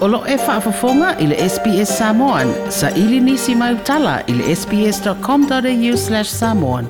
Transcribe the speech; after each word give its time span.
Olo 0.00 0.22
e 0.26 0.36
whaafafonga 0.36 1.18
i 1.18 1.26
le 1.26 1.48
SPS 1.48 1.98
Samoan. 1.98 2.48
Sa 2.68 2.90
ili 2.90 3.20
nisi 3.20 3.54
mai 3.54 3.74
utala 3.74 4.22
i 4.26 4.32
le 4.32 4.56
sps.com.au 4.56 5.96
slash 5.96 6.28
samoan. 6.28 6.86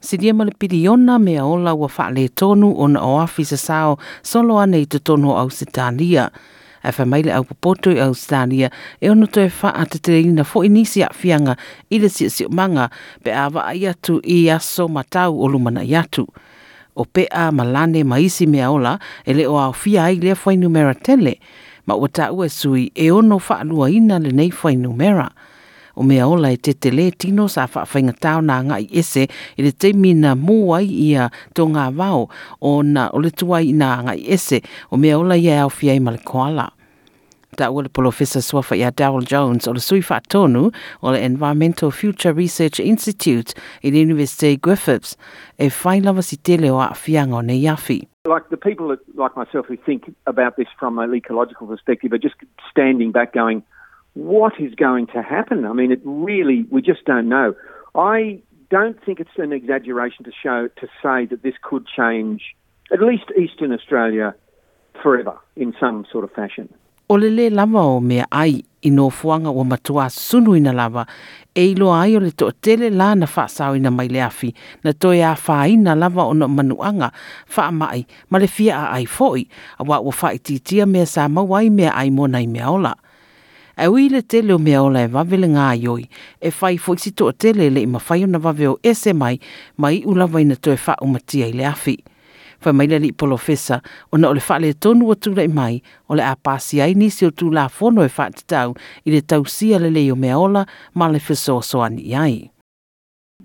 Sidia 0.00 0.34
ma 0.34 0.44
le 0.44 0.52
piriona 0.58 1.18
mea 1.18 1.44
ola 1.44 1.74
ua 1.74 1.90
wha 1.98 2.10
le 2.10 2.28
tonu 2.28 2.74
o 2.78 2.88
na 2.88 3.04
oafi 3.04 3.44
sa 3.44 3.56
sao 3.56 3.98
solo 4.22 4.58
ane 4.58 4.80
i 4.80 4.86
te 4.86 4.98
tonu 4.98 5.36
au 5.36 5.50
sitania. 5.50 6.30
E 6.84 6.90
wha 6.98 7.04
maile 7.04 7.32
au 7.32 7.44
popoto 7.44 7.90
i 7.90 8.00
au 8.00 8.14
sitania 8.14 8.70
e 9.00 9.10
ono 9.10 9.26
to 9.26 9.40
e 9.40 9.52
wha 9.62 9.74
a 9.74 9.86
te 9.86 9.98
tereina 9.98 10.44
fo 10.44 10.64
inisi 10.64 11.02
a 11.02 11.12
fianga 11.12 11.56
i 11.90 11.98
le 11.98 12.08
si 12.08 12.30
si 12.30 12.46
manga 12.48 12.90
pe 13.22 13.34
awa 13.34 13.66
ai 13.66 13.86
atu 13.86 14.20
i 14.24 14.50
aso 14.50 14.88
matau 14.88 15.42
o 15.44 15.48
lumana 15.48 15.84
i 15.84 15.96
atu 15.96 16.26
o 16.98 17.04
pea 17.06 17.50
malane 17.54 18.02
maisi 18.04 18.46
mea 18.50 18.70
ola 18.74 18.98
e 19.24 19.32
le 19.38 19.46
o 19.46 19.54
au 19.58 19.72
fia 19.72 20.10
ai 20.10 20.18
lea 20.18 20.34
whainumera 20.34 20.92
numera 20.92 20.94
tele 20.94 21.38
ma 21.86 21.94
ua 21.94 22.08
ta 22.08 22.32
ua 22.34 22.48
sui 22.48 22.90
e 22.94 23.10
ono 23.10 23.38
whaalua 23.38 23.90
ina 23.90 24.18
le 24.18 24.30
nei 24.34 24.50
whainumera. 24.50 25.30
numera. 25.30 25.30
O 25.98 26.02
mea 26.02 26.28
ola 26.30 26.52
e 26.54 26.56
te 26.56 26.72
tele 26.74 27.10
tino 27.10 27.48
sa 27.48 27.66
wha 27.66 27.82
tau 28.20 28.40
na 28.40 28.62
ngai 28.62 28.86
ese 28.92 29.26
i 29.58 29.62
le 29.62 29.72
te 29.72 29.92
mina 29.92 30.34
mua 30.34 30.78
ia 30.82 31.30
tō 31.54 31.64
ngā 31.74 31.86
wao 31.98 32.28
o 32.60 32.82
na 32.82 33.10
o 33.10 33.18
le 33.18 33.30
tuai 33.30 33.72
na 33.72 34.02
ngai 34.02 34.22
ese 34.30 34.62
o 34.90 34.96
mea 34.96 35.18
ola 35.18 35.34
ia 35.34 35.62
au 35.62 35.70
fia 35.70 35.94
i 35.94 36.00
ma 36.00 36.14
le 36.14 36.22
koala 36.22 36.77
ta 37.56 37.70
ua 37.70 37.82
le 37.82 37.88
polofesa 37.88 38.42
suafa 38.42 38.76
ia 38.76 38.90
Darryl 38.90 39.24
Jones 39.24 39.66
o 39.66 39.72
le 39.72 39.80
sui 39.80 40.00
whaatonu 40.00 40.72
o 41.02 41.10
le 41.10 41.18
Environmental 41.18 41.90
Future 41.90 42.32
Research 42.32 42.80
Institute 42.80 43.54
i 43.82 43.90
le 43.90 43.98
University 43.98 44.56
Griffiths 44.56 45.16
e 45.58 45.68
whai 45.68 46.00
lava 46.00 46.22
si 46.22 46.36
tele 46.36 46.70
o 46.70 46.80
a 46.80 46.94
fianga 46.94 47.36
o. 47.38 48.30
Like 48.30 48.50
the 48.50 48.56
people 48.56 48.88
that, 48.88 49.00
like 49.14 49.36
myself 49.36 49.66
who 49.66 49.76
think 49.76 50.14
about 50.26 50.56
this 50.56 50.68
from 50.78 50.98
an 50.98 51.14
ecological 51.14 51.66
perspective 51.66 52.12
are 52.12 52.18
just 52.18 52.34
standing 52.70 53.10
back 53.10 53.32
going, 53.32 53.62
what 54.14 54.52
is 54.60 54.74
going 54.74 55.06
to 55.08 55.22
happen? 55.22 55.64
I 55.64 55.72
mean, 55.72 55.92
it 55.92 56.00
really, 56.04 56.66
we 56.70 56.82
just 56.82 57.04
don't 57.04 57.28
know. 57.28 57.54
I 57.94 58.40
don't 58.70 59.02
think 59.04 59.20
it's 59.20 59.30
an 59.38 59.52
exaggeration 59.52 60.24
to 60.24 60.32
show, 60.42 60.68
to 60.80 60.86
say 61.02 61.24
that 61.26 61.42
this 61.42 61.54
could 61.62 61.86
change 61.86 62.54
at 62.92 63.00
least 63.00 63.24
Eastern 63.38 63.72
Australia 63.72 64.34
forever 65.02 65.38
in 65.56 65.74
some 65.78 66.06
sort 66.10 66.24
of 66.24 66.32
fashion. 66.32 66.68
O 67.08 67.16
le 67.16 67.30
le 67.30 67.48
lava 67.50 67.80
o 67.80 68.00
mea 68.00 68.26
ai 68.30 68.60
i 68.84 68.90
no 68.90 69.08
fuanga 69.10 69.48
o 69.50 69.64
matua 69.64 70.08
sunu 70.10 70.56
ina 70.56 70.72
lava. 70.72 71.06
E 71.54 71.72
ilo 71.72 71.88
ai 71.92 72.16
o 72.16 72.20
le 72.20 72.30
to 72.30 72.50
tele 72.52 72.90
la 72.90 73.14
na 73.14 73.26
fa 73.26 73.48
sao 73.48 73.74
ina 73.74 73.90
mai 73.90 74.08
le 74.08 74.20
afi. 74.20 74.52
Na 74.84 74.92
to 74.92 75.12
ia 75.16 75.34
fa 75.34 75.66
ina 75.66 75.94
lava 75.96 76.28
o 76.28 76.34
no 76.34 76.48
manuanga 76.48 77.10
fa 77.46 77.70
mai 77.72 78.04
ma 78.30 78.38
le 78.38 78.46
fia 78.46 78.76
a 78.76 79.00
ai 79.00 79.06
foi. 79.06 79.48
A 79.80 79.84
wa 79.84 79.98
o 79.98 80.10
fa 80.10 80.34
ititia 80.36 80.86
mea 80.86 81.06
sa 81.06 81.28
mawai 81.28 81.70
mea 81.70 81.96
ai 81.96 82.10
mo 82.10 82.26
nai 82.26 82.46
mea 82.46 82.68
ola. 82.70 82.94
E 83.78 83.88
ui 83.88 84.08
le 84.08 84.22
tele 84.22 84.52
o 84.52 84.58
mea 84.58 84.82
ola 84.82 85.06
e 85.06 85.08
wawele 85.08 85.48
ngā 85.48 85.80
ioi. 85.80 86.04
E 86.40 86.50
fai 86.50 86.76
foi 86.76 87.00
si 87.00 87.10
to 87.16 87.32
tele 87.32 87.70
le 87.70 87.80
i 87.80 87.88
mawhai 87.88 88.24
o 88.24 88.28
na 88.28 88.38
wawe 88.38 88.68
o 88.68 88.78
ese 88.82 89.16
mai 89.16 89.40
mai 89.80 90.04
ulawa 90.04 90.44
ina 90.44 90.56
to 90.60 90.72
e 90.72 90.76
fa 90.76 90.98
o 91.00 91.08
i 91.08 91.52
le 91.56 91.64
afi 91.64 91.96
fa 92.58 92.72
mai 92.72 92.86
le 92.86 93.12
polo 93.12 93.36
fesa 93.36 93.80
ona 94.12 94.28
ole 94.28 94.40
fa 94.40 94.58
le 94.58 94.74
tonu 94.74 95.10
o 95.10 95.14
tu 95.14 95.34
le 95.34 95.48
mai 95.48 95.82
ole 96.08 96.22
a 96.22 96.36
pasi 96.36 96.80
ai 96.80 96.94
ni 96.94 97.10
si 97.10 97.24
o 97.24 97.30
tu 97.30 97.50
la 97.50 97.68
fono 97.68 98.02
e 98.02 98.08
fa 98.08 98.30
te 98.30 98.42
tau 98.46 98.74
i 99.04 99.10
le 99.10 99.22
tau 99.22 99.44
sia 99.44 99.78
le 99.78 99.90
le 99.90 100.10
o 100.12 100.16
me 100.16 100.34
ola 100.34 100.66
ma 100.94 101.08
le 101.08 101.18
fesa 101.18 101.60
soani 101.62 102.14
ai. 102.14 102.50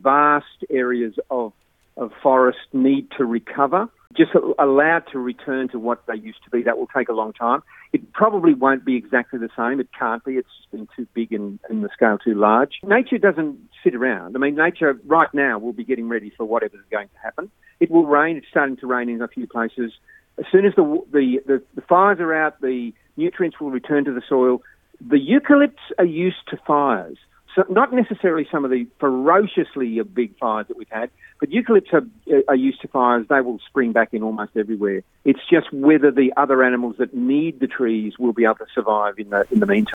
Vast 0.01 0.65
areas 0.71 1.13
of 1.29 1.53
of 1.97 2.11
forest 2.21 2.59
need 2.73 3.07
to 3.17 3.25
recover 3.25 3.89
just 4.15 4.31
allowed 4.59 5.03
to 5.11 5.19
return 5.19 5.67
to 5.69 5.79
what 5.79 6.03
they 6.07 6.15
used 6.15 6.43
to 6.43 6.49
be. 6.49 6.63
That 6.63 6.77
will 6.77 6.87
take 6.87 7.09
a 7.09 7.13
long 7.13 7.33
time. 7.33 7.63
It 7.91 8.13
probably 8.13 8.53
won't 8.53 8.85
be 8.85 8.95
exactly 8.95 9.39
the 9.39 9.49
same. 9.57 9.79
It 9.79 9.89
can't 9.97 10.23
be. 10.23 10.33
It's 10.33 10.47
been 10.71 10.87
too 10.95 11.07
big 11.13 11.33
and, 11.33 11.59
and 11.69 11.83
the 11.83 11.89
scale 11.93 12.17
too 12.17 12.35
large. 12.35 12.73
Nature 12.83 13.17
doesn't 13.17 13.57
sit 13.83 13.95
around. 13.95 14.35
I 14.35 14.39
mean, 14.39 14.55
nature 14.55 14.99
right 15.05 15.33
now 15.33 15.57
will 15.59 15.73
be 15.73 15.83
getting 15.83 16.09
ready 16.09 16.31
for 16.35 16.45
whatever's 16.45 16.85
going 16.91 17.07
to 17.07 17.17
happen. 17.23 17.51
It 17.79 17.91
will 17.91 18.05
rain. 18.05 18.37
It's 18.37 18.47
starting 18.49 18.77
to 18.77 18.87
rain 18.87 19.09
in 19.09 19.21
a 19.21 19.27
few 19.27 19.47
places. 19.47 19.91
As 20.37 20.45
soon 20.51 20.65
as 20.65 20.73
the, 20.75 21.03
the, 21.11 21.39
the, 21.45 21.63
the 21.75 21.81
fires 21.81 22.19
are 22.19 22.33
out, 22.33 22.61
the 22.61 22.91
nutrients 23.17 23.59
will 23.59 23.71
return 23.71 24.05
to 24.05 24.13
the 24.13 24.21
soil. 24.27 24.61
The 24.99 25.17
eucalypts 25.17 25.93
are 25.97 26.05
used 26.05 26.47
to 26.49 26.57
fires. 26.65 27.17
So 27.55 27.63
not 27.69 27.93
necessarily 27.93 28.47
some 28.51 28.65
of 28.65 28.71
the 28.71 28.87
ferociously 28.99 30.01
big 30.01 30.37
fires 30.39 30.67
that 30.67 30.77
we've 30.77 30.87
had, 30.89 31.11
but 31.39 31.49
eucalypts 31.49 31.93
are, 31.93 32.03
are 32.47 32.55
used 32.55 32.81
to 32.81 32.87
fires. 32.87 33.27
They 33.29 33.41
will 33.41 33.59
spring 33.67 33.91
back 33.91 34.09
in 34.13 34.23
almost 34.23 34.57
everywhere. 34.57 35.03
It's 35.23 35.39
just 35.49 35.71
whether 35.71 36.09
the 36.09 36.33
other 36.35 36.63
animals 36.63 36.95
that 36.97 37.13
need 37.13 37.59
the 37.59 37.67
trees 37.67 38.17
will 38.17 38.33
be 38.33 38.45
able 38.45 38.55
to 38.55 38.65
survive 38.73 39.19
in 39.19 39.29
the, 39.29 39.45
in 39.51 39.59
the 39.59 39.67
meantime. 39.67 39.93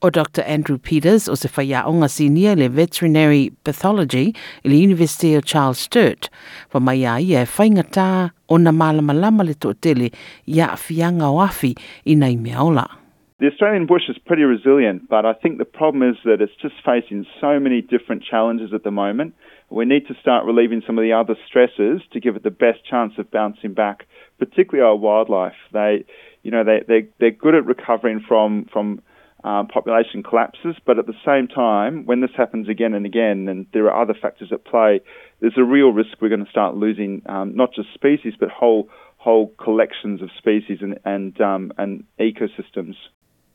O 0.00 0.10
Dr. 0.10 0.42
Andrew 0.42 0.78
Peters 0.78 1.28
o 1.28 1.34
se 1.34 1.48
whaiaonga 1.48 2.08
senior 2.08 2.54
le 2.54 2.68
veterinary 2.68 3.50
pathology 3.64 4.32
i 4.64 4.68
le 4.68 4.76
University 4.76 5.34
of 5.34 5.44
Charles 5.44 5.78
Sturt. 5.78 6.30
Wa 6.72 6.78
mai 6.78 7.02
a 7.02 7.18
ia 7.18 7.42
e 7.42 7.46
whaingata 7.46 8.30
o 8.48 8.56
na 8.58 8.70
malama 8.70 9.44
le 9.44 9.54
tō 9.54 9.74
tele 9.80 10.12
ia 10.46 10.68
fianga 10.76 11.26
o 11.26 11.38
afi 11.42 11.76
i 12.06 12.14
mea 12.14 12.62
ola. 12.62 13.07
The 13.40 13.46
Australian 13.46 13.86
bush 13.86 14.02
is 14.08 14.18
pretty 14.26 14.42
resilient, 14.42 15.08
but 15.08 15.24
I 15.24 15.32
think 15.32 15.58
the 15.58 15.64
problem 15.64 16.02
is 16.02 16.16
that 16.24 16.40
it's 16.40 16.60
just 16.60 16.74
facing 16.84 17.24
so 17.40 17.60
many 17.60 17.80
different 17.82 18.24
challenges 18.24 18.74
at 18.74 18.82
the 18.82 18.90
moment. 18.90 19.34
We 19.70 19.84
need 19.84 20.08
to 20.08 20.14
start 20.20 20.44
relieving 20.44 20.82
some 20.84 20.98
of 20.98 21.02
the 21.02 21.12
other 21.12 21.36
stresses 21.46 22.02
to 22.12 22.18
give 22.18 22.34
it 22.34 22.42
the 22.42 22.50
best 22.50 22.84
chance 22.84 23.12
of 23.16 23.30
bouncing 23.30 23.74
back, 23.74 24.06
particularly 24.40 24.84
our 24.84 24.96
wildlife. 24.96 25.54
They, 25.72 26.04
you 26.42 26.50
know, 26.50 26.64
they, 26.64 26.82
they, 26.88 27.08
they're 27.20 27.30
good 27.30 27.54
at 27.54 27.64
recovering 27.64 28.24
from, 28.26 28.66
from 28.72 29.02
um, 29.44 29.68
population 29.68 30.24
collapses, 30.24 30.74
but 30.84 30.98
at 30.98 31.06
the 31.06 31.14
same 31.24 31.46
time, 31.46 32.06
when 32.06 32.20
this 32.20 32.32
happens 32.36 32.68
again 32.68 32.92
and 32.92 33.06
again, 33.06 33.46
and 33.46 33.66
there 33.72 33.88
are 33.88 34.02
other 34.02 34.14
factors 34.20 34.48
at 34.50 34.64
play, 34.64 35.00
there's 35.38 35.56
a 35.56 35.62
real 35.62 35.90
risk 35.90 36.20
we're 36.20 36.28
going 36.28 36.44
to 36.44 36.50
start 36.50 36.74
losing 36.74 37.22
um, 37.26 37.54
not 37.54 37.72
just 37.72 37.94
species, 37.94 38.34
but 38.40 38.48
whole 38.48 38.88
whole 39.16 39.52
collections 39.62 40.22
of 40.22 40.30
species 40.36 40.78
and 40.80 40.98
and, 41.04 41.40
um, 41.40 41.72
and 41.78 42.02
ecosystems. 42.18 42.94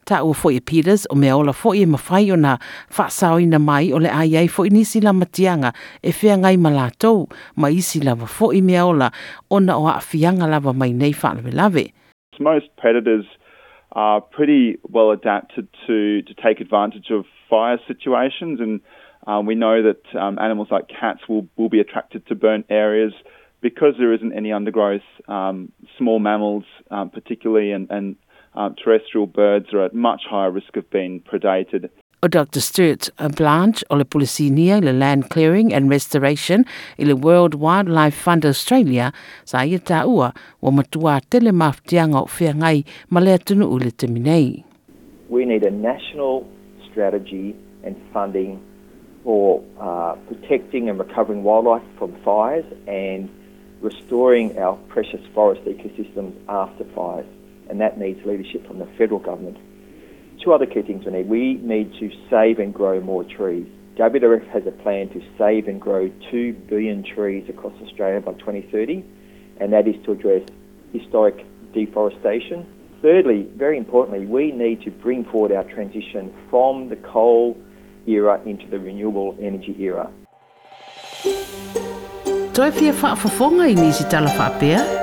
Ta 0.05 0.23
ua 0.23 0.59
Peters 0.65 1.07
o 1.09 1.15
mea 1.15 1.37
ola 1.37 1.53
e 1.73 1.85
mai 1.85 3.93
o 3.93 3.97
le 3.97 4.09
nisi 4.69 4.99
e 6.01 6.11
ma 7.55 7.69
isi 7.69 8.01
lava 8.01 8.27
mea 8.61 8.85
ola 8.85 9.11
o 9.49 9.59
na 9.59 9.77
o 9.77 10.47
lava 10.47 10.73
mai 10.73 10.93
nei. 10.93 11.13
Most 12.39 12.75
predators 12.77 13.25
are 13.91 14.21
pretty 14.21 14.79
well 14.89 15.11
adapted 15.11 15.67
to, 15.85 16.21
to 16.23 16.33
take 16.33 16.59
advantage 16.59 17.11
of 17.11 17.25
fire 17.49 17.79
situations 17.87 18.59
and 18.59 18.81
um, 19.27 19.45
we 19.45 19.55
know 19.55 19.81
that 19.83 20.19
um, 20.19 20.37
animals 20.39 20.69
like 20.71 20.89
cats 20.89 21.21
will, 21.29 21.47
will 21.55 21.69
be 21.69 21.79
attracted 21.79 22.25
to 22.27 22.35
burnt 22.35 22.65
areas 22.69 23.13
because 23.61 23.93
there 23.97 24.13
isn't 24.13 24.33
any 24.33 24.51
undergrowth. 24.51 25.01
Um, 25.27 25.71
small 25.97 26.19
mammals, 26.19 26.65
um, 26.91 27.09
particularly, 27.09 27.71
and, 27.71 27.89
and 27.89 28.17
um, 28.55 28.75
terrestrial 28.75 29.27
birds 29.27 29.73
are 29.73 29.83
at 29.85 29.93
much 29.93 30.21
higher 30.29 30.51
risk 30.51 30.75
of 30.75 30.89
being 30.89 31.21
predated. 31.21 31.89
O 32.23 32.27
Dr. 32.29 32.61
Stuart 32.61 33.09
Blanch 33.35 33.83
o 33.89 33.97
le 33.97 34.05
Polisinia 34.05 34.81
le 34.81 34.93
Land 34.93 35.29
Clearing 35.29 35.73
and 35.73 35.89
Restoration 35.89 36.65
i 36.97 37.03
le 37.03 37.17
World 37.17 37.55
Wildlife 37.55 38.15
Fund 38.15 38.45
Australia 38.45 39.11
sa 39.43 39.63
ia 39.63 39.79
tā 39.79 40.05
ua 40.07 40.31
wa 40.61 40.71
matua 40.71 41.19
tele 41.29 41.51
maftianga 41.51 42.21
o 42.21 42.29
whea 42.39 42.53
ngai 42.53 42.85
ma 43.09 43.19
lea 43.19 43.37
tunu 43.37 43.67
u 43.67 43.77
le 43.77 43.91
teminei. 43.91 44.63
We 45.27 45.43
need 45.43 45.65
a 45.65 45.71
national 45.71 46.47
strategy 46.89 47.55
and 47.83 47.99
funding 48.13 48.63
for 49.25 49.61
uh, 49.79 50.15
protecting 50.27 50.89
and 50.89 50.97
recovering 50.97 51.43
wildlife 51.43 51.83
from 51.97 52.15
fires 52.23 52.65
and 52.87 53.29
restoring 53.81 54.57
our 54.57 54.77
precious 54.87 55.19
forest 55.33 55.65
ecosystems 55.65 56.33
after 56.47 56.85
fires. 56.95 57.27
And 57.69 57.79
that 57.81 57.99
needs 57.99 58.19
leadership 58.25 58.65
from 58.67 58.79
the 58.79 58.87
federal 58.97 59.19
government. 59.19 59.57
Two 60.43 60.53
other 60.53 60.65
key 60.65 60.81
things 60.81 61.05
we 61.05 61.11
need. 61.11 61.29
We 61.29 61.53
need 61.55 61.93
to 61.99 62.11
save 62.29 62.59
and 62.59 62.73
grow 62.73 62.99
more 62.99 63.23
trees. 63.23 63.67
WWF 63.97 64.47
has 64.49 64.63
a 64.65 64.71
plan 64.71 65.09
to 65.09 65.21
save 65.37 65.67
and 65.67 65.79
grow 65.79 66.09
2 66.31 66.53
billion 66.67 67.03
trees 67.03 67.47
across 67.47 67.73
Australia 67.81 68.19
by 68.19 68.33
2030, 68.33 69.05
and 69.59 69.71
that 69.71 69.87
is 69.87 69.95
to 70.05 70.13
address 70.13 70.41
historic 70.91 71.45
deforestation. 71.73 72.65
Thirdly, 73.01 73.47
very 73.55 73.77
importantly, 73.77 74.25
we 74.25 74.51
need 74.51 74.81
to 74.83 74.91
bring 74.91 75.25
forward 75.25 75.51
our 75.51 75.63
transition 75.63 76.33
from 76.49 76.89
the 76.89 76.95
coal 76.95 77.55
era 78.07 78.41
into 78.45 78.67
the 78.67 78.79
renewable 78.79 79.37
energy 79.39 79.75
era. 79.79 80.09
Toi 82.53 82.71
fia 82.71 82.93
whaafafonga 82.93 83.63
i 83.63 83.75
nisi 83.75 84.03
tala 84.09 84.29
whaapea? 84.29 85.02